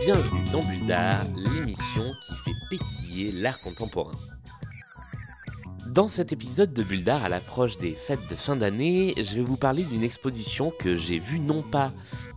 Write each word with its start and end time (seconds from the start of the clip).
Bienvenue 0.00 0.44
dans 0.50 0.62
Bulldar, 0.62 1.24
l'émission 1.36 2.02
qui 2.22 2.34
fait 2.34 2.50
pétiller 2.68 3.32
l'art 3.32 3.60
contemporain. 3.60 4.29
Dans 5.90 6.06
cet 6.06 6.32
épisode 6.32 6.72
de 6.72 6.84
Bulldar, 6.84 7.24
à 7.24 7.28
l'approche 7.28 7.76
des 7.76 7.94
fêtes 7.94 8.30
de 8.30 8.36
fin 8.36 8.54
d'année, 8.54 9.12
je 9.16 9.34
vais 9.34 9.42
vous 9.42 9.56
parler 9.56 9.82
d'une 9.82 10.04
exposition 10.04 10.72
que 10.78 10.94
j'ai 10.94 11.18
vue 11.18 11.40
non 11.40 11.64
pas 11.64 11.92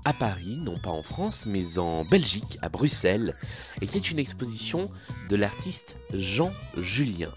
à 0.05 0.13
Paris, 0.13 0.57
non 0.59 0.77
pas 0.77 0.89
en 0.89 1.03
France, 1.03 1.45
mais 1.45 1.77
en 1.77 2.03
Belgique, 2.03 2.57
à 2.61 2.69
Bruxelles, 2.69 3.35
et 3.81 3.87
qui 3.87 3.97
est 3.97 4.11
une 4.11 4.19
exposition 4.19 4.89
de 5.29 5.35
l'artiste 5.35 5.97
Jean 6.13 6.51
Julien. 6.77 7.31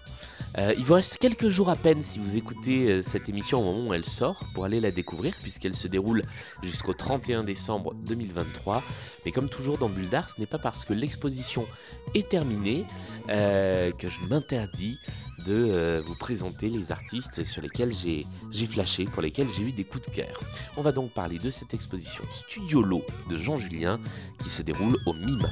Euh, 0.57 0.73
il 0.77 0.83
vous 0.83 0.95
reste 0.95 1.17
quelques 1.19 1.49
jours 1.49 1.69
à 1.69 1.75
peine 1.75 2.01
si 2.01 2.19
vous 2.19 2.35
écoutez 2.35 2.89
euh, 2.89 3.01
cette 3.03 3.29
émission 3.29 3.59
au 3.59 3.63
moment 3.63 3.89
où 3.89 3.93
elle 3.93 4.05
sort 4.05 4.43
pour 4.53 4.65
aller 4.65 4.79
la 4.79 4.91
découvrir 4.91 5.35
puisqu'elle 5.41 5.75
se 5.75 5.87
déroule 5.87 6.23
jusqu'au 6.63 6.93
31 6.93 7.43
décembre 7.43 7.93
2023. 7.93 8.81
Mais 9.25 9.31
comme 9.31 9.49
toujours 9.49 9.77
dans 9.77 9.89
Bulldar, 9.89 10.29
ce 10.29 10.39
n'est 10.39 10.47
pas 10.47 10.57
parce 10.57 10.83
que 10.83 10.93
l'exposition 10.93 11.67
est 12.15 12.29
terminée 12.29 12.85
euh, 13.29 13.91
que 13.91 14.09
je 14.09 14.19
m'interdis 14.21 14.99
de 15.45 16.01
vous 16.05 16.15
présenter 16.15 16.67
les 16.67 16.91
artistes 16.91 17.43
sur 17.43 17.61
lesquels 17.61 17.93
j'ai 17.93 18.25
flashé, 18.65 19.05
pour 19.05 19.21
lesquels 19.21 19.47
j'ai 19.49 19.61
eu 19.61 19.71
des 19.71 19.85
coups 19.85 20.09
de 20.09 20.15
cœur. 20.15 20.41
On 20.75 20.81
va 20.81 20.91
donc 20.91 21.13
parler 21.13 21.37
de 21.37 21.49
cette 21.49 21.73
exposition 21.73 22.23
Studio 22.57 22.81
Lo 22.81 23.03
de 23.29 23.37
Jean 23.37 23.55
Julien 23.55 23.99
qui 24.39 24.49
se 24.49 24.63
déroule 24.63 24.97
au 25.05 25.13
MIMA. 25.13 25.47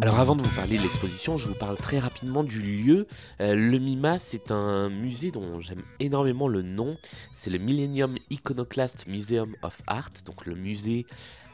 Alors 0.00 0.20
avant 0.20 0.36
de 0.36 0.42
vous 0.42 0.54
parler 0.54 0.78
de 0.78 0.82
l'exposition, 0.82 1.36
je 1.36 1.48
vous 1.48 1.56
parle 1.56 1.76
très 1.76 1.98
rapidement 1.98 2.44
du 2.44 2.62
lieu. 2.62 3.08
Euh, 3.40 3.56
le 3.56 3.80
MIMA, 3.80 4.20
c'est 4.20 4.52
un 4.52 4.90
musée 4.90 5.32
dont 5.32 5.60
j'aime 5.60 5.82
énormément 5.98 6.46
le 6.46 6.62
nom. 6.62 6.96
C'est 7.32 7.50
le 7.50 7.58
Millennium 7.58 8.14
Iconoclast 8.30 9.08
Museum 9.08 9.56
of 9.62 9.82
Art, 9.88 10.10
donc 10.24 10.46
le 10.46 10.54
musée 10.54 11.04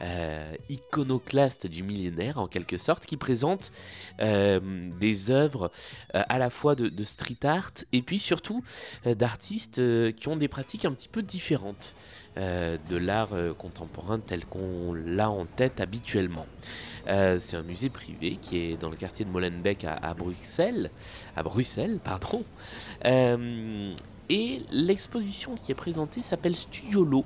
euh, 0.01 0.53
iconoclaste 0.67 1.67
du 1.67 1.81
millénaire 1.81 2.37
en 2.37 2.47
quelque 2.47 2.77
sorte, 2.77 3.05
qui 3.05 3.15
présente 3.15 3.71
euh, 4.19 4.59
des 4.99 5.31
œuvres 5.31 5.71
euh, 6.15 6.21
à 6.27 6.37
la 6.37 6.49
fois 6.49 6.75
de, 6.75 7.03
street 7.03 7.45
art 7.45 7.71
et 7.93 8.01
puis 8.01 8.19
surtout 8.19 8.63
d'artistes 9.05 9.81
qui 10.15 10.27
ont 10.27 10.35
des 10.35 10.47
pratiques 10.47 10.85
un 10.85 10.91
petit 10.91 11.07
peu 11.07 11.21
différentes 11.21 11.95
de 12.35 12.97
l'art 12.97 13.31
contemporain 13.57 14.19
tel 14.19 14.45
qu'on 14.45 14.93
l'a 14.93 15.29
en 15.29 15.45
tête 15.45 15.79
habituellement. 15.79 16.47
Euh, 17.07 17.37
c'est 17.39 17.57
un 17.57 17.63
musée 17.63 17.89
privé 17.89 18.37
qui 18.41 18.57
est 18.57 18.77
dans 18.77 18.89
le 18.89 18.95
quartier 18.95 19.25
de 19.25 19.29
Molenbeek 19.29 19.85
à, 19.85 20.13
Bruxelles, 20.13 20.89
à 21.35 21.43
Bruxelles, 21.43 21.99
pardon. 22.03 22.43
Euh, 23.05 23.93
et 24.29 24.61
l'exposition 24.71 25.55
qui 25.55 25.71
est 25.71 25.75
présentée 25.75 26.21
s'appelle 26.21 26.55
Studio 26.55 27.03
Lo. 27.03 27.25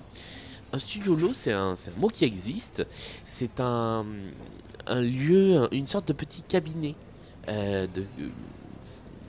Un 0.73 0.77
studio 0.77 1.15
Lo, 1.15 1.33
c'est 1.33 1.53
un, 1.53 1.75
mot 1.97 2.09
qui 2.09 2.25
existe. 2.25 2.85
C'est 3.25 3.59
un, 3.59 4.05
lieu, 4.89 5.67
une 5.71 5.87
sorte 5.87 6.07
de 6.07 6.13
petit 6.13 6.41
cabinet. 6.41 6.95
euh, 7.47 7.87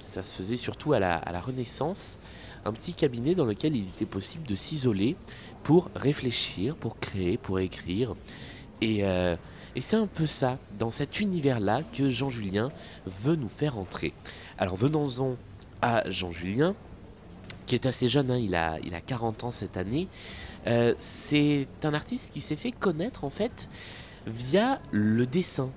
ça 0.00 0.22
se 0.22 0.34
faisait 0.34 0.56
surtout 0.56 0.92
à 0.92 0.98
la, 0.98 1.40
Renaissance. 1.40 2.18
Un 2.64 2.72
petit 2.72 2.92
cabinet 2.92 3.34
dans 3.34 3.46
lequel 3.46 3.76
il 3.76 3.84
était 3.84 4.04
possible 4.04 4.46
de 4.46 4.54
s'isoler 4.54 5.16
pour 5.62 5.90
réfléchir, 5.94 6.74
pour 6.74 6.98
créer, 6.98 7.38
pour 7.38 7.60
écrire. 7.60 8.14
Et, 8.82 9.04
et 9.76 9.80
c'est 9.80 9.96
un 9.96 10.06
peu 10.06 10.26
ça, 10.26 10.58
dans 10.78 10.90
cet 10.90 11.20
univers-là, 11.20 11.82
que 11.82 12.08
Jean 12.08 12.28
Julien 12.28 12.70
veut 13.06 13.36
nous 13.36 13.48
faire 13.48 13.78
entrer. 13.78 14.12
Alors 14.58 14.76
venons-en 14.76 15.36
à 15.82 16.08
Jean 16.10 16.30
Julien, 16.30 16.74
qui 17.66 17.74
est 17.74 17.86
assez 17.86 18.08
jeune, 18.08 18.30
hein, 18.30 18.38
il, 18.38 18.54
a, 18.54 18.78
il 18.84 18.94
a 18.94 19.00
40 19.00 19.44
ans 19.44 19.50
cette 19.50 19.76
année. 19.76 20.08
Euh, 20.66 20.94
c'est 20.98 21.68
un 21.84 21.94
artiste 21.94 22.32
qui 22.32 22.40
s'est 22.40 22.56
fait 22.56 22.72
connaître 22.72 23.24
en 23.24 23.30
fait 23.30 23.68
via 24.26 24.80
le 24.90 25.26
dessin. 25.26 25.70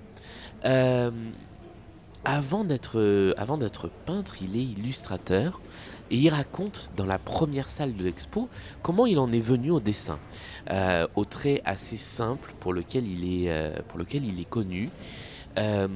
Euh, 0.65 1.11
avant 2.25 2.63
d'être 2.63 3.89
peintre, 4.05 4.41
il 4.41 4.55
est 4.55 4.63
illustrateur 4.63 5.61
et 6.13 6.17
il 6.17 6.29
raconte 6.29 6.91
dans 6.95 7.07
la 7.07 7.17
première 7.17 7.67
salle 7.67 7.95
de 7.95 8.03
l'expo 8.03 8.47
comment 8.83 9.07
il 9.07 9.17
en 9.17 9.31
est 9.31 9.39
venu 9.39 9.71
au 9.71 9.79
dessin, 9.79 10.19
euh, 10.69 11.07
au 11.15 11.25
trait 11.25 11.59
assez 11.65 11.97
simple 11.97 12.53
pour 12.59 12.71
lequel 12.71 13.07
il 13.07 13.25
est 13.25 13.51
euh, 13.51 13.79
pour 13.87 13.97
lequel 13.97 14.23
il 14.23 14.39
est 14.39 14.47
connu, 14.47 14.91
euh, 15.57 15.87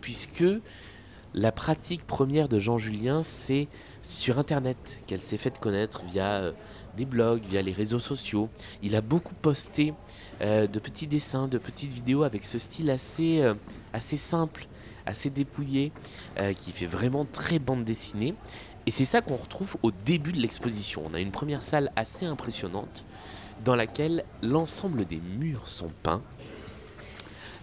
puisque 0.00 0.44
la 1.34 1.52
pratique 1.52 2.04
première 2.04 2.48
de 2.48 2.58
Jean 2.58 2.78
Julien, 2.78 3.22
c'est 3.22 3.68
sur 4.02 4.40
Internet 4.40 5.04
qu'elle 5.06 5.20
s'est 5.20 5.38
faite 5.38 5.60
connaître 5.60 6.02
via 6.02 6.52
des 6.96 7.04
blogs, 7.04 7.44
via 7.48 7.62
les 7.62 7.70
réseaux 7.70 8.00
sociaux. 8.00 8.48
Il 8.82 8.96
a 8.96 9.00
beaucoup 9.00 9.36
posté 9.36 9.94
de 10.40 10.78
petits 10.80 11.06
dessins, 11.06 11.46
de 11.46 11.58
petites 11.58 11.92
vidéos 11.92 12.24
avec 12.24 12.44
ce 12.44 12.58
style 12.58 12.90
assez, 12.90 13.48
assez 13.92 14.16
simple, 14.16 14.66
assez 15.06 15.30
dépouillé, 15.30 15.92
qui 16.58 16.72
fait 16.72 16.86
vraiment 16.86 17.24
très 17.24 17.60
bande 17.60 17.84
dessinée. 17.84 18.34
Et 18.86 18.90
c'est 18.90 19.04
ça 19.04 19.20
qu'on 19.20 19.36
retrouve 19.36 19.76
au 19.82 19.90
début 19.90 20.32
de 20.32 20.40
l'exposition. 20.40 21.02
On 21.06 21.14
a 21.14 21.20
une 21.20 21.30
première 21.30 21.62
salle 21.62 21.92
assez 21.96 22.26
impressionnante 22.26 23.04
dans 23.64 23.76
laquelle 23.76 24.24
l'ensemble 24.42 25.04
des 25.04 25.20
murs 25.20 25.68
sont 25.68 25.90
peints 26.02 26.22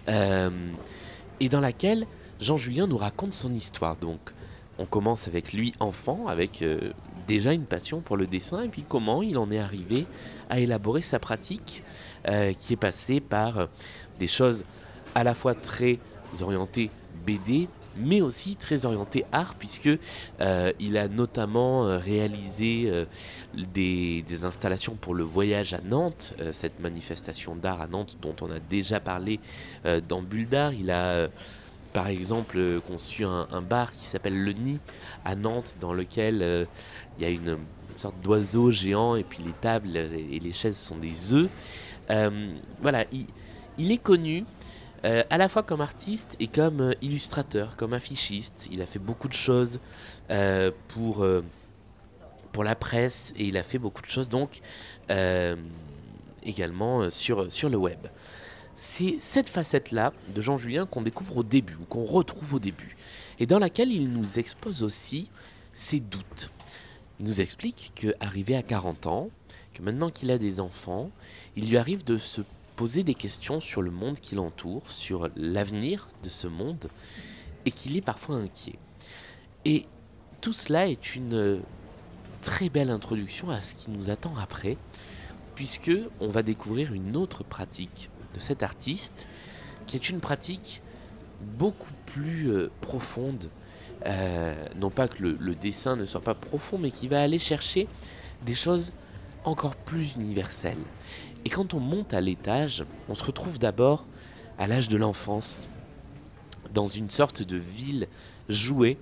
euh, 0.09 0.49
et 1.39 1.49
dans 1.49 1.59
laquelle 1.59 2.05
Jean 2.39 2.57
Julien 2.57 2.87
nous 2.87 2.97
raconte 2.97 3.33
son 3.33 3.53
histoire. 3.53 3.95
Donc 3.95 4.19
on 4.77 4.85
commence 4.85 5.27
avec 5.27 5.53
lui 5.53 5.73
enfant, 5.79 6.27
avec 6.27 6.61
euh, 6.61 6.93
déjà 7.27 7.51
une 7.51 7.65
passion 7.65 7.99
pour 7.99 8.15
le 8.15 8.27
dessin, 8.27 8.63
et 8.63 8.69
puis 8.69 8.85
comment 8.87 9.23
il 9.23 9.37
en 9.37 9.49
est 9.49 9.59
arrivé 9.59 10.05
à 10.49 10.59
élaborer 10.59 11.01
sa 11.01 11.17
pratique, 11.17 11.83
euh, 12.27 12.53
qui 12.53 12.73
est 12.73 12.77
passée 12.77 13.19
par 13.19 13.67
des 14.19 14.27
choses 14.27 14.63
à 15.15 15.23
la 15.23 15.33
fois 15.33 15.55
très 15.55 15.99
orientées 16.41 16.91
BD, 17.25 17.67
mais 17.99 18.21
aussi 18.21 18.55
très 18.55 18.85
orientées 18.85 19.25
art, 19.31 19.55
puisque 19.55 19.89
euh, 20.41 20.71
il 20.79 20.97
a 20.97 21.07
notamment 21.07 21.87
euh, 21.87 21.97
réalisé 21.97 22.85
euh, 22.87 23.05
des, 23.55 24.23
installations 24.43 24.95
pour 24.95 25.15
le 25.15 25.23
voyage 25.23 25.73
à 25.73 25.81
Nantes, 25.81 26.35
cette 26.51 26.79
manifestation 26.79 27.55
d'art 27.55 27.81
à 27.81 27.87
Nantes 27.87 28.17
dont 28.21 28.35
on 28.41 28.51
a 28.51 28.59
déjà 28.59 28.99
parlé 28.99 29.39
dans 30.07 30.21
Bulle 30.21 30.47
d'art. 30.47 30.73
Il 30.73 30.91
a 30.91 31.27
par 31.91 32.07
exemple 32.07 32.79
conçu 32.81 33.25
un, 33.25 33.61
bar 33.61 33.91
qui 33.91 34.05
s'appelle 34.05 34.37
Le 34.37 34.51
Nid 34.51 34.79
à 35.25 35.33
Nantes, 35.33 35.77
dans 35.79 35.91
lequel 35.91 36.67
il 37.17 37.23
y 37.23 37.25
a 37.25 37.29
une, 37.29 37.57
sorte 37.95 38.21
d'oiseau 38.21 38.69
géant 38.69 39.15
et 39.15 39.23
puis 39.23 39.41
les 39.43 39.53
tables 39.53 39.97
et 39.97 40.39
les 40.39 40.53
chaises 40.53 40.77
sont 40.77 40.97
des 40.97 41.33
œufs. 41.33 41.49
Voilà, 42.79 43.05
il, 43.11 43.25
il 43.79 43.91
est 43.91 43.97
connu 43.97 44.45
euh, 45.05 45.23
à 45.29 45.37
la 45.37 45.47
fois 45.47 45.63
comme 45.63 45.81
artiste 45.81 46.35
et 46.39 46.47
comme 46.47 46.81
euh, 46.81 46.93
illustrateur, 47.01 47.75
comme 47.75 47.93
affichiste. 47.93 48.67
Il 48.71 48.81
a 48.81 48.85
fait 48.85 48.99
beaucoup 48.99 49.27
de 49.27 49.33
choses 49.33 49.79
euh, 50.29 50.71
pour, 50.87 51.25
pour 52.51 52.63
la 52.63 52.75
presse 52.75 53.33
et 53.37 53.45
il 53.45 53.57
a 53.57 53.63
fait 53.63 53.77
beaucoup 53.77 54.01
de 54.01 54.07
choses 54.07 54.29
donc 54.29 54.61
également 56.43 57.09
sur, 57.09 57.51
sur 57.51 57.69
le 57.69 57.77
web. 57.77 57.99
C'est 58.75 59.15
cette 59.19 59.49
facette-là 59.49 60.13
de 60.33 60.41
Jean 60.41 60.57
Julien 60.57 60.85
qu'on 60.85 61.01
découvre 61.01 61.37
au 61.37 61.43
début, 61.43 61.75
ou 61.75 61.85
qu'on 61.85 62.03
retrouve 62.03 62.53
au 62.53 62.59
début, 62.59 62.95
et 63.39 63.47
dans 63.47 63.57
laquelle 63.57 63.91
il 63.91 64.11
nous 64.11 64.37
expose 64.37 64.83
aussi 64.83 65.31
ses 65.73 65.99
doutes. 65.99 66.51
Il 67.19 67.25
nous 67.25 67.41
explique 67.41 67.91
qu'arrivé 67.95 68.55
à 68.55 68.61
40 68.61 69.07
ans, 69.07 69.29
que 69.73 69.81
maintenant 69.81 70.11
qu'il 70.11 70.29
a 70.29 70.37
des 70.37 70.59
enfants, 70.59 71.09
il 71.55 71.69
lui 71.69 71.77
arrive 71.77 72.03
de 72.03 72.17
se 72.17 72.41
poser 72.77 73.03
des 73.03 73.15
questions 73.15 73.59
sur 73.59 73.81
le 73.81 73.91
monde 73.91 74.19
qui 74.19 74.35
l'entoure, 74.35 74.83
sur 74.89 75.29
l'avenir 75.35 76.07
de 76.23 76.29
ce 76.29 76.47
monde, 76.47 76.89
et 77.65 77.71
qu'il 77.71 77.97
est 77.97 78.01
parfois 78.01 78.35
inquiet. 78.35 78.77
Et 79.65 79.85
tout 80.39 80.53
cela 80.53 80.87
est 80.87 81.15
une 81.15 81.33
euh, 81.33 81.59
très 82.41 82.69
belle 82.69 82.91
introduction 82.91 83.49
à 83.49 83.61
ce 83.61 83.75
qui 83.75 83.89
nous 83.89 84.09
attend 84.11 84.37
après, 84.37 84.77
puisque 85.55 85.91
on 86.21 86.29
va 86.29 86.43
découvrir 86.43 86.93
une 86.93 87.17
autre 87.17 87.43
pratique 87.43 88.09
de 88.35 88.39
cet 88.39 88.61
artiste, 88.61 89.27
qui 89.87 89.97
est 89.97 90.09
une 90.09 90.19
pratique 90.19 90.81
beaucoup 91.41 91.93
plus 92.05 92.51
euh, 92.51 92.69
profonde. 92.79 93.49
Euh, 94.05 94.53
non 94.75 94.91
pas 94.91 95.07
que 95.07 95.23
le, 95.23 95.37
le 95.39 95.55
dessin 95.55 95.95
ne 95.95 96.05
soit 96.05 96.21
pas 96.21 96.35
profond, 96.35 96.77
mais 96.77 96.91
qui 96.91 97.07
va 97.07 97.23
aller 97.23 97.39
chercher 97.39 97.87
des 98.45 98.53
choses 98.53 98.93
encore 99.45 99.75
plus 99.75 100.15
universelles. 100.15 100.77
Et 101.47 101.49
quand 101.49 101.73
on 101.73 101.79
monte 101.79 102.13
à 102.13 102.19
l'étage, 102.19 102.83
on 103.07 103.15
se 103.15 103.23
retrouve 103.23 103.57
d'abord 103.57 104.05
à 104.59 104.67
l'âge 104.67 104.89
de 104.89 104.97
l'enfance, 104.97 105.69
dans 106.73 106.87
une 106.87 107.09
sorte 107.09 107.41
de 107.41 107.55
ville 107.55 108.07
jouée, 108.49 108.97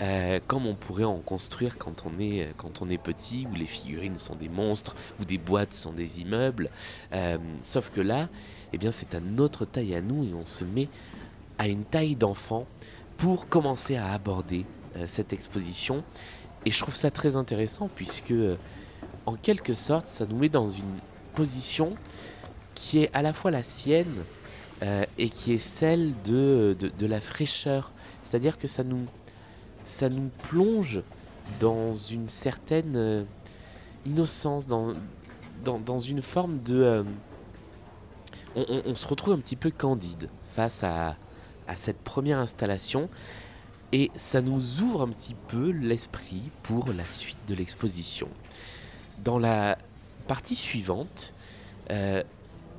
euh, 0.00 0.40
comme 0.46 0.64
on 0.64 0.74
pourrait 0.74 1.04
en 1.04 1.18
construire 1.18 1.76
quand 1.76 2.04
on, 2.06 2.18
est, 2.18 2.54
quand 2.56 2.80
on 2.80 2.88
est 2.88 2.96
petit, 2.96 3.46
où 3.52 3.54
les 3.54 3.66
figurines 3.66 4.16
sont 4.16 4.36
des 4.36 4.48
monstres, 4.48 4.96
où 5.20 5.26
des 5.26 5.36
boîtes 5.36 5.74
sont 5.74 5.92
des 5.92 6.22
immeubles. 6.22 6.70
Euh, 7.12 7.36
sauf 7.60 7.90
que 7.90 8.00
là, 8.00 8.30
eh 8.72 8.78
bien, 8.78 8.90
c'est 8.90 9.14
à 9.14 9.20
notre 9.20 9.66
taille 9.66 9.94
à 9.94 10.00
nous 10.00 10.24
et 10.24 10.32
on 10.32 10.46
se 10.46 10.64
met 10.64 10.88
à 11.58 11.68
une 11.68 11.84
taille 11.84 12.16
d'enfant 12.16 12.66
pour 13.18 13.50
commencer 13.50 13.96
à 13.96 14.12
aborder 14.12 14.64
euh, 14.96 15.04
cette 15.06 15.34
exposition. 15.34 16.02
Et 16.64 16.70
je 16.70 16.78
trouve 16.80 16.96
ça 16.96 17.10
très 17.10 17.36
intéressant 17.36 17.90
puisque, 17.94 18.32
en 19.26 19.34
quelque 19.34 19.74
sorte, 19.74 20.06
ça 20.06 20.24
nous 20.24 20.38
met 20.38 20.48
dans 20.48 20.70
une 20.70 20.98
position 21.34 21.96
qui 22.74 23.00
est 23.00 23.10
à 23.14 23.22
la 23.22 23.32
fois 23.32 23.50
la 23.50 23.62
sienne, 23.62 24.14
euh, 24.82 25.04
et 25.16 25.28
qui 25.28 25.52
est 25.52 25.58
celle 25.58 26.12
de, 26.24 26.76
de, 26.76 27.06
la 27.06 27.20
fraîcheur. 27.20 27.92
C'est-à-dire 28.24 28.58
que 28.58 28.66
ça 28.66 28.82
nous, 28.82 29.06
ça 29.80 30.08
nous 30.08 30.28
plonge 30.42 31.02
dans 31.60 31.94
une 31.94 32.28
certaine 32.28 32.96
euh, 32.96 33.22
innocence, 34.04 34.66
dans, 34.66 34.94
dans, 35.64 35.78
dans, 35.78 35.98
une 35.98 36.20
forme 36.20 36.60
de... 36.62 36.82
Euh, 36.82 37.04
on, 38.56 38.82
on, 38.86 38.94
se 38.96 39.06
retrouve 39.06 39.34
un 39.34 39.38
petit 39.38 39.54
peu 39.54 39.70
candide 39.70 40.28
face 40.52 40.82
à, 40.82 41.16
à 41.68 41.76
cette 41.76 41.98
première 41.98 42.40
installation 42.40 43.08
et 43.92 44.10
ça 44.16 44.40
nous 44.40 44.80
ouvre 44.80 45.02
un 45.02 45.08
petit 45.08 45.36
peu 45.46 45.70
l'esprit 45.70 46.50
pour 46.64 46.88
la 46.88 47.06
suite 47.06 47.38
de 47.46 47.54
l'exposition. 47.54 48.26
Dans 49.22 49.38
la 49.38 49.78
partie 50.32 50.56
suivante, 50.56 51.34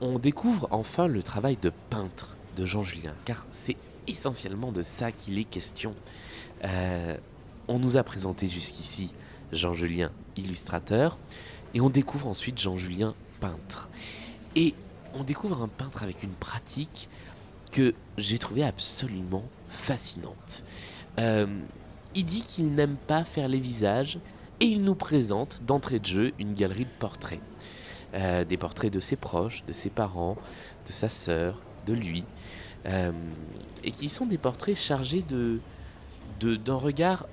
on 0.02 0.18
découvre 0.18 0.68
enfin 0.72 1.06
le 1.06 1.22
travail 1.22 1.56
de 1.56 1.72
peintre 1.92 2.36
de 2.56 2.66
Jean 2.66 2.82
Julien, 2.82 3.14
car 3.26 3.46
c'est 3.52 3.78
essentiellement 4.08 4.72
de 4.72 4.82
ça 4.82 5.12
qu'il 5.12 5.38
est 5.38 5.44
question. 5.44 5.94
Euh, 6.64 7.16
on 7.68 7.78
nous 7.78 7.96
a 7.96 8.04
présenté 8.04 8.48
jusqu'ici 8.48 9.14
Jean 9.52 9.76
Julien, 9.76 10.12
illustrateur, 10.36 11.20
et 11.76 11.80
on 11.80 11.92
découvre 11.92 12.28
ensuite 12.28 12.60
Jean 12.60 12.76
Julien, 12.76 13.14
peintre. 13.40 13.88
Et 14.56 14.74
on 15.14 15.24
découvre 15.24 15.62
un 15.62 15.68
peintre 15.68 16.02
avec 16.02 16.24
une 16.24 16.34
pratique 16.34 17.08
que 17.72 17.94
j'ai 18.18 18.40
trouvé 18.40 18.64
absolument 18.64 19.46
fascinante. 19.70 20.64
Euh, 21.20 21.46
il 22.16 22.26
dit 22.26 22.42
qu'il 22.42 22.74
n'aime 22.74 22.98
pas 23.08 23.24
faire 23.24 23.48
les 23.48 23.60
visages, 23.60 24.18
et 24.64 24.68
il 24.68 24.82
nous 24.82 24.96
présente 24.96 25.60
d'entrée 25.66 26.00
de 26.00 26.06
jeu 26.06 26.32
une 26.40 26.54
galerie 26.54 26.86
de 26.86 26.98
portraits. 26.98 27.42
Euh, 28.14 28.46
des 28.46 28.56
portraits 28.56 28.94
de 28.94 29.02
ses 29.02 29.18
proches, 29.18 29.66
de 29.66 29.74
ses 29.74 29.90
parents, 29.90 30.38
de 30.88 30.94
sa 30.94 31.10
sœur, 31.10 31.62
de 31.86 31.92
lui, 31.92 32.24
euh, 32.86 33.12
et 33.84 33.92
qui 33.92 34.08
sont 34.08 34.26
des 34.26 34.38
portraits 34.38 34.78
chargés 34.78 35.22
d'un 36.40 36.76
regard 36.76 37.28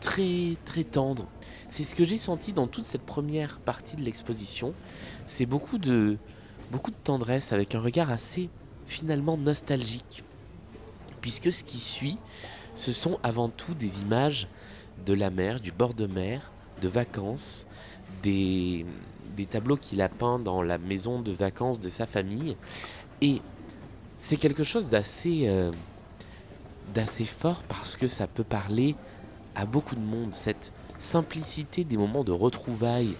très 0.00 0.58
très 0.66 0.84
tendre. 0.84 1.26
C'est 1.68 1.84
ce 1.84 1.94
que 1.94 2.04
j'ai 2.04 2.18
senti 2.18 2.52
dans 2.52 2.66
toute 2.66 2.84
cette 2.84 3.06
première 3.06 3.58
partie 3.58 3.96
de 3.96 4.02
l'exposition. 4.02 4.74
C'est 5.26 5.46
beaucoup 5.46 5.78
de 5.78 6.18
beaucoup 6.70 6.90
de 6.90 6.96
tendresse 7.02 7.52
avec 7.52 7.74
un 7.74 7.80
regard 7.80 8.10
assez 8.10 8.50
finalement 8.84 9.38
nostalgique, 9.38 10.22
puisque 11.22 11.50
ce 11.50 11.64
qui 11.64 11.78
suit, 11.78 12.18
ce 12.74 12.92
sont 12.92 13.18
avant 13.22 13.48
tout 13.48 13.72
des 13.72 14.02
images 14.02 14.48
de 15.04 15.14
la 15.14 15.30
mer, 15.30 15.60
du 15.60 15.72
bord 15.72 15.94
de 15.94 16.06
mer, 16.06 16.50
de 16.80 16.88
vacances, 16.88 17.66
des, 18.22 18.86
des 19.36 19.46
tableaux 19.46 19.76
qu'il 19.76 20.00
a 20.02 20.08
peints 20.08 20.38
dans 20.38 20.62
la 20.62 20.78
maison 20.78 21.20
de 21.20 21.32
vacances 21.32 21.80
de 21.80 21.88
sa 21.88 22.06
famille. 22.06 22.56
Et 23.20 23.40
c'est 24.16 24.36
quelque 24.36 24.64
chose 24.64 24.90
d'assez 24.90 25.48
euh, 25.48 25.72
fort 27.26 27.62
parce 27.64 27.96
que 27.96 28.08
ça 28.08 28.26
peut 28.26 28.44
parler 28.44 28.94
à 29.54 29.66
beaucoup 29.66 29.94
de 29.94 30.00
monde. 30.00 30.32
Cette 30.32 30.72
simplicité 30.98 31.84
des 31.84 31.96
moments 31.96 32.24
de 32.24 32.32
retrouvailles 32.32 33.16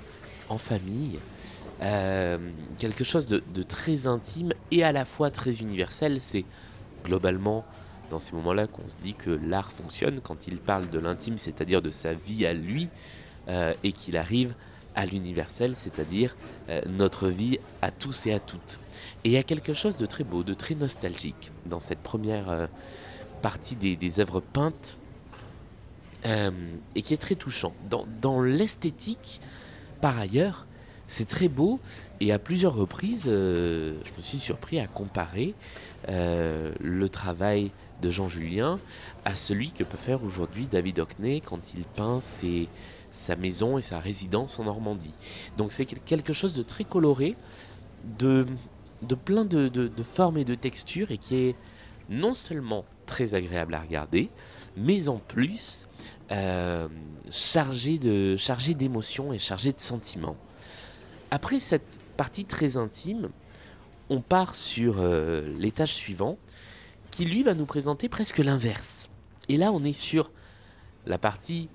en 0.48 0.58
famille, 0.58 1.18
euh, 1.82 2.38
quelque 2.78 3.04
chose 3.04 3.26
de, 3.26 3.62
très 3.62 4.06
intime 4.06 4.52
et 4.70 4.84
à 4.84 4.92
la 4.92 5.04
fois 5.04 5.30
très 5.30 5.58
universel. 5.58 6.20
C'est 6.20 6.44
globalement 7.04 7.64
dans 8.12 8.18
ces 8.18 8.36
moments-là 8.36 8.66
qu'on 8.66 8.88
se 8.88 8.96
dit 9.02 9.14
que 9.14 9.30
l'art 9.30 9.72
fonctionne 9.72 10.20
quand 10.20 10.46
il 10.46 10.58
parle 10.58 10.86
de 10.88 10.98
l'intime, 10.98 11.38
c'est-à-dire 11.38 11.80
de 11.80 11.90
sa 11.90 12.12
vie 12.12 12.44
à 12.44 12.52
lui, 12.52 12.90
euh, 13.48 13.72
et 13.82 13.92
qu'il 13.92 14.18
arrive 14.18 14.54
à 14.94 15.06
l'universel, 15.06 15.74
c'est-à-dire 15.74 16.36
euh, 16.68 16.82
notre 16.86 17.28
vie 17.28 17.58
à 17.80 17.90
tous 17.90 18.26
et 18.26 18.34
à 18.34 18.38
toutes. 18.38 18.80
Et 19.24 19.30
il 19.30 19.32
y 19.32 19.38
a 19.38 19.42
quelque 19.42 19.72
chose 19.72 19.96
de 19.96 20.04
très 20.04 20.24
beau, 20.24 20.42
de 20.42 20.52
très 20.52 20.74
nostalgique 20.74 21.52
dans 21.64 21.80
cette 21.80 22.00
première 22.00 22.50
euh, 22.50 22.66
partie 23.40 23.76
des, 23.76 24.20
œuvres 24.20 24.40
peintes 24.40 24.98
et 26.94 27.02
qui 27.02 27.14
est 27.14 27.20
très 27.20 27.34
touchant. 27.34 27.72
Dans, 27.90 28.06
dans 28.20 28.42
l'esthétique, 28.42 29.40
par 30.00 30.16
ailleurs, 30.18 30.66
c'est 31.08 31.26
très 31.26 31.48
beau 31.48 31.80
et 32.20 32.30
à 32.30 32.38
plusieurs 32.38 32.74
reprises, 32.74 33.24
je 33.24 34.16
me 34.16 34.22
suis 34.22 34.38
surpris 34.38 34.78
à 34.78 34.86
comparer 34.86 35.56
le 36.06 37.06
travail 37.08 37.72
de 38.02 38.10
Jean 38.10 38.28
Julien 38.28 38.78
à 39.24 39.34
celui 39.34 39.72
que 39.72 39.84
peut 39.84 39.96
faire 39.96 40.22
aujourd'hui 40.22 40.66
David 40.66 40.98
Hockney 40.98 41.40
quand 41.40 41.72
il 41.74 41.84
peint 41.84 42.18
sa 42.20 43.36
maison 43.36 43.78
et 43.78 43.82
sa 43.82 43.98
résidence 43.98 44.58
en 44.58 44.64
Normandie. 44.64 45.14
Donc 45.56 45.72
c'est 45.72 45.86
quelque 45.86 46.34
chose 46.34 46.52
de 46.52 46.62
très 46.62 46.84
coloré, 46.84 47.36
de, 48.18 48.46
plein 49.24 49.46
de, 49.46 49.90
formes 50.02 50.36
et 50.36 50.44
de 50.44 50.54
textures, 50.54 51.10
et 51.10 51.18
qui 51.18 51.36
est 51.36 51.56
non 52.10 52.34
seulement 52.34 52.84
très 53.06 53.34
agréable 53.34 53.74
à 53.74 53.80
regarder, 53.80 54.28
mais 54.76 55.08
en 55.08 55.18
plus 55.18 55.88
euh, 56.30 56.88
chargé 57.30 57.98
d'émotions 57.98 59.32
et 59.32 59.38
chargé 59.38 59.72
de 59.72 59.80
sentiments. 59.80 60.36
Après 61.30 61.60
cette 61.60 61.98
partie 62.16 62.44
très 62.44 62.76
intime, 62.76 63.28
on 64.10 64.20
part 64.20 64.54
sur 64.54 64.96
euh, 64.98 65.56
l'étage 65.58 65.94
suivant, 65.94 66.36
qui 67.12 67.26
lui 67.26 67.44
va 67.44 67.54
nous 67.54 67.66
présenter 67.66 68.08
presque 68.08 68.38
l'inverse. 68.38 69.08
Et 69.48 69.56
là, 69.58 69.70
on 69.70 69.84
est 69.84 69.92
sur 69.92 70.32
la 71.06 71.18
partie 71.18 71.68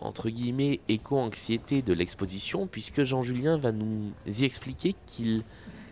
entre 0.00 0.28
guillemets 0.28 0.80
éco-anxiété 0.88 1.80
de 1.80 1.94
l'exposition, 1.94 2.66
puisque 2.66 3.04
Jean 3.04 3.22
Julien 3.22 3.56
va 3.56 3.72
nous 3.72 4.12
y 4.26 4.44
expliquer 4.44 4.94
qu'il 5.06 5.44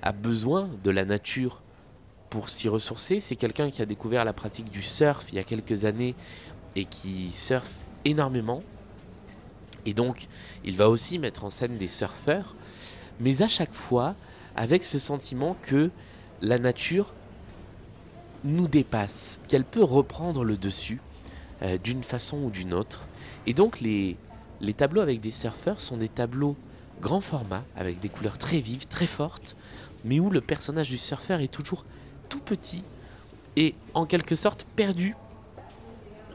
a 0.02 0.12
besoin 0.12 0.69
de 0.82 0.90
la 0.90 1.05
nature 1.05 1.62
pour 2.29 2.50
s'y 2.50 2.69
ressourcer. 2.69 3.20
C'est 3.20 3.37
quelqu'un 3.37 3.70
qui 3.70 3.81
a 3.81 3.87
découvert 3.87 4.25
la 4.25 4.32
pratique 4.32 4.70
du 4.70 4.82
surf 4.82 5.27
il 5.31 5.36
y 5.36 5.39
a 5.39 5.44
quelques 5.44 5.84
années 5.84 6.17
et 6.74 6.84
qui 6.84 7.31
surfe 7.32 7.86
énormément. 8.05 8.62
Et 9.86 9.94
donc, 9.94 10.27
il 10.65 10.77
va 10.77 10.91
aussi 10.91 11.20
mettre 11.20 11.44
en 11.44 11.51
scène 11.51 11.79
des 11.79 11.89
surfeurs, 11.89 12.56
mais 13.20 13.43
à 13.43 13.48
chaque 13.48 13.72
fois 13.72 14.17
avec 14.56 14.82
ce 14.82 14.98
sentiment 14.98 15.56
que 15.62 15.91
la 16.43 16.58
nature 16.58 17.15
nous 18.44 18.69
dépasse, 18.69 19.41
qu'elle 19.49 19.65
peut 19.65 19.84
reprendre 19.84 20.44
le 20.44 20.56
dessus 20.56 21.01
euh, 21.63 21.79
d'une 21.79 22.03
façon 22.03 22.39
ou 22.39 22.51
d'une 22.51 22.75
autre. 22.75 23.06
Et 23.46 23.55
donc 23.55 23.81
les, 23.81 24.17
tableaux 24.77 25.01
avec 25.01 25.20
des 25.20 25.31
surfeurs 25.31 25.81
sont 25.81 25.96
des 25.96 26.08
tableaux 26.08 26.56
grand 27.01 27.20
format, 27.20 27.65
avec 27.77 28.01
des 28.01 28.08
couleurs 28.08 28.39
très 28.39 28.61
vives, 28.61 28.87
très 28.87 29.06
fortes, 29.06 29.56
mais 30.05 30.20
où 30.20 30.31
le 30.31 30.41
personnage 30.41 30.91
du 30.91 30.99
surfeur 30.99 31.41
est 31.41 31.53
toujours 31.53 31.84
tout 32.29 32.41
petit 32.41 32.82
et 33.56 33.75
en 33.94 34.06
quelque 34.06 34.34
sorte 34.34 34.67
perdu 34.77 35.15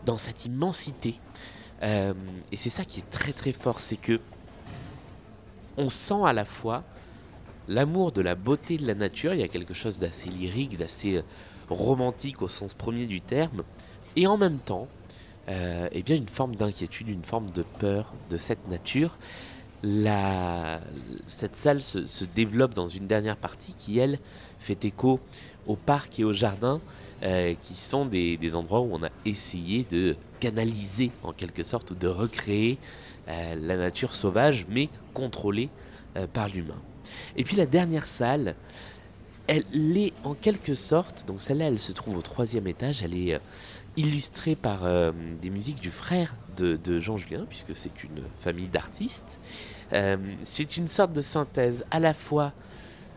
dans 0.06 0.18
cette 0.18 0.46
immensité. 0.46 1.20
Euh, 1.84 2.14
et 2.52 2.58
c'est 2.58 2.70
ça 2.70 2.86
qui 2.86 3.00
est 3.00 3.10
très 3.10 3.34
très 3.34 3.54
fort, 3.54 3.80
c'est 3.80 3.98
que 3.98 4.20
on 5.78 5.90
sent 5.90 6.26
à 6.26 6.34
la 6.34 6.46
fois 6.46 6.84
l'amour 7.68 8.12
de 8.12 8.22
la 8.22 8.36
beauté 8.36 8.78
de 8.78 8.88
la 8.88 8.96
nature, 8.96 9.34
il 9.34 9.40
y 9.40 9.44
a 9.44 9.48
quelque 9.48 9.74
chose 9.74 10.00
d'assez 10.00 10.30
lyrique, 10.30 10.78
d'assez 10.78 11.18
euh, 11.18 11.22
romantique 11.70 12.42
au 12.42 12.48
sens 12.48 12.74
premier 12.74 13.06
du 13.06 13.22
terme, 13.22 13.64
et 14.16 14.28
en 14.28 14.38
même 14.38 14.58
temps, 14.58 14.88
euh, 15.50 15.88
eh 15.92 16.04
bien 16.04 16.16
une 16.16 16.28
forme 16.28 16.56
d'inquiétude, 16.56 17.08
une 17.08 17.24
forme 17.24 17.52
de 17.52 17.64
peur 17.64 18.14
de 18.30 18.38
cette 18.38 18.68
nature. 18.68 19.18
La, 19.84 20.82
cette 21.28 21.56
salle 21.56 21.82
se, 21.82 22.26
développe 22.36 22.74
dans 22.74 22.88
une 22.88 23.08
dernière 23.08 23.38
partie 23.38 23.76
qui, 23.76 24.00
elle, 24.00 24.20
fait 24.60 24.84
écho 24.84 25.20
au 25.68 25.76
parc 25.76 26.20
et 26.20 26.24
au 26.24 26.34
jardin, 26.34 26.82
euh, 27.24 27.54
qui 27.62 27.76
sont 27.76 28.06
des, 28.06 28.56
endroits 28.56 28.82
où 28.82 28.90
on 28.92 29.04
a 29.04 29.10
essayé 29.24 29.86
de 29.90 30.16
canaliser 30.40 31.12
en 31.24 31.32
quelque 31.32 31.64
sorte 31.64 31.92
ou 31.92 31.96
de 31.96 32.08
recréer 32.08 32.78
euh, 33.28 33.56
la 33.56 33.78
nature 33.78 34.16
sauvage, 34.16 34.66
mais 34.70 34.90
contrôlée 35.14 35.70
par 36.34 36.50
l'humain. 36.50 36.82
Et 37.36 37.44
puis 37.44 37.56
la 37.56 37.68
dernière 37.68 38.08
salle, 38.08 38.56
elle 39.48 39.98
est 39.98 40.14
en 40.24 40.34
quelque 40.34 40.74
sorte, 40.74 41.26
donc 41.28 41.42
celle-là, 41.42 41.66
elle 41.66 41.80
se 41.80 41.92
trouve 41.92 42.18
au 42.18 42.22
troisième 42.22 42.68
étage, 42.68 43.04
elle 43.04 43.16
est 43.16 43.40
illustré 43.96 44.56
par 44.56 44.84
euh, 44.84 45.12
des 45.42 45.50
musiques 45.50 45.80
du 45.80 45.92
frère 45.92 46.36
de, 46.58 47.00
Jean 47.00 47.18
Julien, 47.18 47.46
puisque 47.48 47.76
c'est 47.76 48.04
une 48.04 48.24
famille 48.40 48.68
d'artistes. 48.68 49.40
Euh, 49.94 50.18
c'est 50.42 50.78
une 50.78 50.88
sorte 50.88 51.14
de 51.14 51.22
synthèse 51.22 51.86
à 51.92 52.00
la 52.00 52.14
fois 52.14 52.54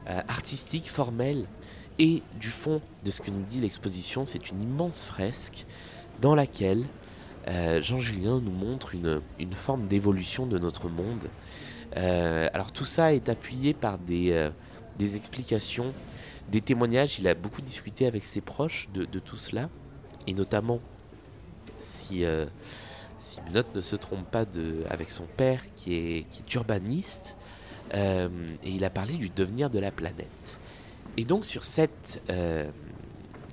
euh, 0.09 0.21
artistique, 0.29 0.89
formelle, 0.89 1.47
Et 1.99 2.23
du 2.39 2.49
fond 2.49 2.81
de 3.05 3.11
ce 3.11 3.21
que 3.21 3.31
nous 3.31 3.43
dit 3.43 3.61
l'exposition, 3.61 4.25
c'est 4.25 4.51
une 4.51 4.63
immense 4.63 5.03
fresque 5.03 5.67
dans 6.21 6.35
laquelle 6.35 6.85
euh, 7.49 7.81
Jean 7.83 7.99
Julien 7.99 8.41
nous 8.41 8.53
montre 8.53 8.95
une, 8.95 9.21
une 9.39 9.53
forme 9.53 9.87
d'évolution 9.87 10.47
de 10.47 10.59
notre 10.59 10.89
monde. 10.89 11.29
Euh, 11.97 12.49
alors 12.53 12.73
tout 12.73 12.85
ça 12.85 13.15
est 13.15 13.29
appuyé 13.29 13.75
par 13.75 13.99
des, 13.99 14.33
euh, 14.33 14.51
des 14.99 15.17
explications, 15.17 15.93
des 16.51 16.61
témoignages. 16.61 17.19
Il 17.19 17.29
a 17.29 17.35
beaucoup 17.35 17.63
discuté 17.63 18.07
avec 18.07 18.25
ses 18.25 18.41
proches 18.41 18.89
de, 18.93 19.05
tout 19.19 19.37
cela, 19.37 19.69
et 20.27 20.35
notamment 20.35 20.81
si, 21.81 22.25
si 23.19 23.41
mes 23.43 23.51
notes 23.53 23.75
ne 23.75 23.81
se 23.81 23.97
trompent 23.97 24.31
pas, 24.31 24.45
avec 24.89 25.11
son 25.11 25.25
père 25.25 25.63
qui 25.75 25.95
est, 25.95 26.55
urbaniste, 26.55 27.37
et 27.95 28.29
il 28.65 28.85
a 28.85 28.91
parlé 28.91 29.15
du 29.15 29.29
devenir 29.31 29.71
de 29.71 29.79
la 29.79 29.91
planète. 29.91 30.59
Et 31.17 31.25
donc 31.25 31.45
sur 31.45 31.65
cette 31.65 32.23
euh, 32.31 32.71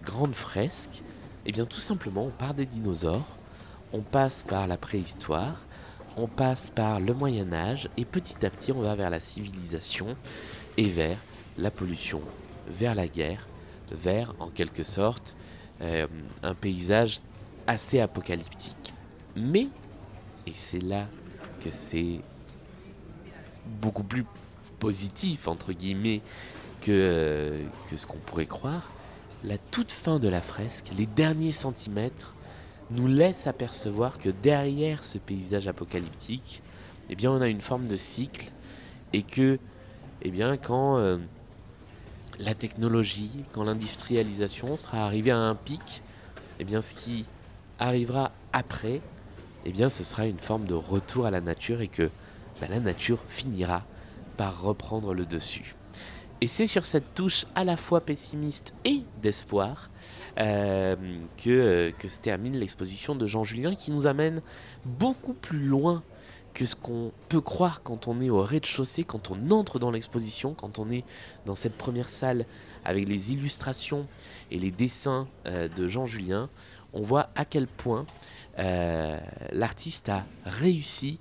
grande 0.03 0.35
fresque, 0.35 1.03
eh 1.45 1.51
bien 1.51 1.65
tout 1.65 1.79
simplement 1.79 2.25
on 2.25 2.29
part 2.29 2.53
des 2.53 2.65
dinosaures, 2.65 3.37
on 3.93 4.01
passe 4.01 4.43
par 4.43 4.67
la 4.67 4.77
préhistoire, 4.77 5.65
on 6.17 6.27
passe 6.27 6.69
par 6.69 6.99
le 6.99 7.13
Moyen 7.13 7.53
Âge 7.53 7.89
et 7.97 8.05
petit 8.05 8.45
à 8.45 8.49
petit 8.49 8.71
on 8.71 8.81
va 8.81 8.95
vers 8.95 9.09
la 9.09 9.19
civilisation 9.19 10.15
et 10.77 10.87
vers 10.87 11.17
la 11.57 11.71
pollution, 11.71 12.21
vers 12.67 12.95
la 12.95 13.07
guerre, 13.07 13.47
vers 13.91 14.33
en 14.39 14.47
quelque 14.47 14.83
sorte 14.83 15.35
euh, 15.81 16.07
un 16.43 16.53
paysage 16.53 17.21
assez 17.67 17.99
apocalyptique. 17.99 18.93
Mais, 19.35 19.67
et 20.45 20.53
c'est 20.53 20.81
là 20.81 21.07
que 21.61 21.69
c'est 21.71 22.21
beaucoup 23.81 24.03
plus 24.03 24.25
positif 24.79 25.47
entre 25.47 25.73
guillemets 25.73 26.21
que, 26.81 27.59
que 27.89 27.97
ce 27.97 28.05
qu'on 28.05 28.17
pourrait 28.17 28.45
croire, 28.45 28.91
la 29.43 29.57
toute 29.57 29.91
fin 29.91 30.19
de 30.19 30.29
la 30.29 30.41
fresque, 30.41 30.91
les 30.97 31.05
derniers 31.05 31.51
centimètres, 31.51 32.35
nous 32.89 33.07
laisse 33.07 33.47
apercevoir 33.47 34.17
que 34.17 34.29
derrière 34.29 35.03
ce 35.03 35.17
paysage 35.17 35.67
apocalyptique, 35.67 36.61
eh 37.09 37.15
bien, 37.15 37.31
on 37.31 37.41
a 37.41 37.47
une 37.47 37.61
forme 37.61 37.87
de 37.87 37.95
cycle 37.95 38.51
et 39.13 39.23
que, 39.23 39.59
eh 40.21 40.31
bien, 40.31 40.57
quand 40.57 40.97
euh, 40.97 41.17
la 42.39 42.53
technologie, 42.53 43.43
quand 43.51 43.63
l'industrialisation 43.63 44.77
sera 44.77 45.05
arrivée 45.05 45.31
à 45.31 45.37
un 45.37 45.55
pic, 45.55 46.01
eh 46.59 46.63
bien, 46.63 46.81
ce 46.81 46.95
qui 46.95 47.25
arrivera 47.79 48.31
après, 48.53 49.01
eh 49.65 49.71
bien, 49.71 49.89
ce 49.89 50.03
sera 50.03 50.25
une 50.25 50.39
forme 50.39 50.65
de 50.65 50.73
retour 50.73 51.25
à 51.25 51.31
la 51.31 51.41
nature 51.41 51.81
et 51.81 51.87
que 51.87 52.09
bah, 52.61 52.67
la 52.69 52.79
nature 52.79 53.19
finira 53.27 53.83
par 54.37 54.61
reprendre 54.61 55.13
le 55.13 55.25
dessus. 55.25 55.75
Et 56.39 56.47
c'est 56.47 56.67
sur 56.67 56.85
cette 56.85 57.15
touche 57.15 57.45
à 57.55 57.63
la 57.63 57.77
fois 57.77 58.01
pessimiste 58.01 58.73
et 58.85 59.01
d'espoir 59.23 59.89
euh, 60.39 60.95
que, 61.37 61.49
euh, 61.49 61.91
que 61.97 62.09
se 62.09 62.19
termine 62.19 62.55
l'exposition 62.57 63.15
de 63.15 63.25
Jean 63.25 63.43
Julien 63.43 63.73
qui 63.73 63.91
nous 63.91 64.05
amène 64.05 64.43
beaucoup 64.85 65.33
plus 65.33 65.65
loin 65.65 66.03
que 66.57 66.65
ce 66.65 66.75
qu'on 66.75 67.11
peut 67.29 67.41
croire 67.41 67.83
quand 67.83 68.07
on 68.07 68.19
est 68.19 68.31
au 68.31 68.41
rez-de-chaussée, 68.41 69.03
quand 69.03 69.29
on 69.29 69.51
entre 69.51 69.77
dans 69.77 69.91
l'exposition, 69.91 70.55
quand 70.55 70.79
on 70.79 70.89
est 70.89 71.03
dans 71.45 71.53
cette 71.53 71.77
première 71.77 72.09
salle 72.09 72.45
avec 72.83 73.07
les 73.07 73.31
illustrations 73.31 74.07
et 74.49 74.57
les 74.57 74.71
dessins 74.71 75.27
euh, 75.45 75.67
de 75.67 75.87
Jean 75.87 76.07
Julien. 76.07 76.49
On 76.93 77.03
voit 77.03 77.29
à 77.35 77.45
quel 77.45 77.67
point 77.67 78.05
l'artiste 79.51 80.09
a 80.09 80.25
réussi 80.45 81.19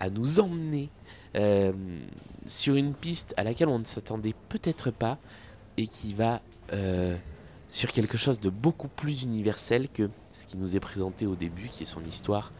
à 0.00 0.08
nous 0.08 0.40
emmener 0.40 0.88
euh, 1.36 1.72
sur 2.46 2.76
une 2.76 2.94
piste 2.94 3.34
à 3.36 3.44
laquelle 3.44 3.68
on 3.68 3.78
ne 3.78 3.84
s'attendait 3.84 4.34
peut-être 4.48 4.90
pas 4.90 5.18
et 5.76 5.86
qui 5.86 6.14
va 6.14 6.40
euh, 6.72 7.16
sur 7.68 7.92
quelque 7.92 8.16
chose 8.16 8.40
de 8.40 8.48
beaucoup 8.48 8.88
plus 8.88 9.24
universel 9.24 9.88
que 9.90 10.08
ce 10.32 10.46
qui 10.46 10.56
nous 10.56 10.76
est 10.76 10.80
présenté 10.80 11.26
au 11.26 11.34
début, 11.34 11.66
qui 11.66 11.82
est 11.82 11.86
son 11.86 12.02
histoire 12.04 12.52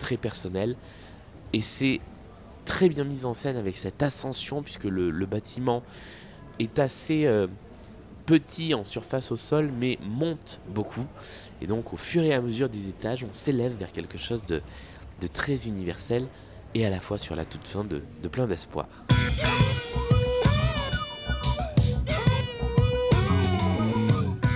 très 0.00 0.16
personnelle. 0.16 0.76
Et 1.52 1.62
c'est 1.62 2.00
très 2.64 2.88
bien 2.88 3.04
mis 3.04 3.24
en 3.24 3.34
scène 3.34 3.56
avec 3.56 3.76
cette 3.76 4.02
ascension, 4.02 4.62
puisque 4.62 4.84
le, 4.84 5.26
bâtiment 5.26 5.82
est 6.58 6.78
assez 6.78 7.26
euh, 7.26 7.46
petit 8.26 8.74
en 8.74 8.84
surface 8.84 9.30
au 9.30 9.36
sol, 9.36 9.70
mais 9.78 9.98
monte 10.02 10.60
beaucoup. 10.68 11.06
Et 11.62 11.66
donc 11.66 11.92
au 11.92 11.96
fur 11.96 12.22
et 12.22 12.34
à 12.34 12.40
mesure 12.40 12.68
des 12.68 12.88
étages, 12.88 13.24
on 13.24 13.32
s'élève 13.32 13.72
vers 13.78 13.92
quelque 13.92 14.18
chose 14.18 14.44
de, 14.44 14.60
de 15.20 15.26
très 15.26 15.66
universel 15.66 16.26
et 16.74 16.84
à 16.84 16.90
la 16.90 17.00
fois 17.00 17.18
sur 17.18 17.34
la 17.34 17.44
toute 17.44 17.66
fin 17.66 17.84
de, 17.84 18.02
plein 18.28 18.46
d'espoir. 18.46 18.86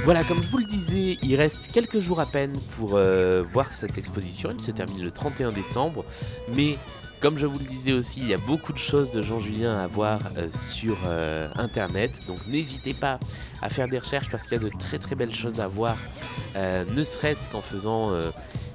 Voilà, 0.04 0.25
comme 0.25 0.42
je 0.42 0.49
vous 0.49 0.59
le 0.59 0.64
il 0.92 1.37
reste 1.37 1.70
quelques 1.73 2.00
jours 2.00 2.20
à 2.20 2.26
peine 2.26 2.59
pour 2.76 2.94
euh, 2.94 3.44
voir 3.52 3.73
cette 3.73 3.99
exposition. 3.99 4.50
Elle 4.50 4.61
se 4.61 4.70
termine 4.70 5.02
le 5.02 5.11
31 5.11 5.52
décembre. 5.52 6.04
Mais 6.49 6.76
comme 7.20 7.38
je 7.38 7.47
vous 7.47 7.59
le 7.59 7.64
disais 7.64 7.92
aussi, 7.92 8.20
il 8.20 8.28
y 8.28 8.35
a 8.35 8.38
beaucoup 8.38 8.73
de 8.73 8.78
choses 8.78 9.11
de 9.11 9.23
Jean 9.23 9.40
Julien 9.40 9.78
à 9.78 9.87
voir 9.87 10.20
euh, 10.37 10.49
sur 10.52 10.99
euh, 11.06 11.49
Internet. 11.56 12.11
Donc 12.26 12.38
n'hésitez 12.47 12.94
pas 12.94 13.20
à 13.62 13.68
faire 13.68 13.88
des 13.88 13.99
recherches 13.99 14.30
parce 14.30 14.44
qu'il 14.44 14.52
y 14.52 14.61
a 14.61 14.64
de 14.64 14.76
très 14.78 14.99
très 14.99 15.14
belles 15.14 15.35
choses 15.35 15.61
à 15.61 15.68
voir. 15.68 15.97
ne 16.56 17.02
serait-ce 17.02 17.49
qu'en 17.49 17.61
faisant 17.61 18.12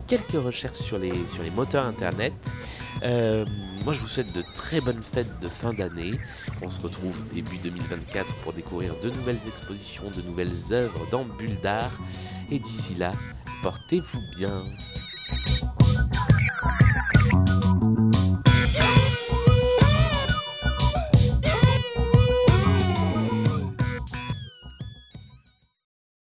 quelques 0.08 0.34
recherches 0.34 0.78
sur 0.78 1.00
les 1.00 1.52
moteurs 1.56 1.86
internet. 1.86 2.34
Euh, 3.04 3.46
moi, 3.84 3.94
je 3.94 4.00
vous 4.00 4.08
souhaite 4.08 4.32
de 4.34 4.44
très 4.54 4.82
bonnes 4.82 5.04
fêtes 5.04 5.40
de 5.40 5.48
fin 5.48 5.74
d'année. 5.74 6.14
On 6.62 6.70
se 6.70 6.82
retrouve 6.82 7.20
début 7.34 7.58
2024 7.58 8.34
pour 8.38 8.54
découvrir 8.54 9.00
de 9.00 9.10
nouvelles 9.10 9.40
expositions, 9.48 10.10
de 10.12 10.22
nouvelles 10.22 10.72
œuvres 10.72 11.08
dans 11.12 11.26
Bulle 11.26 11.60
d'art. 11.62 11.98
Et 12.50 12.60
d'ici 12.60 12.96
là, 12.96 13.14
portez-vous 13.62 14.22
bien. 14.38 14.64